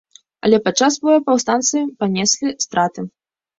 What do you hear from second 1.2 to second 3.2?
паўстанцы панеслі страты.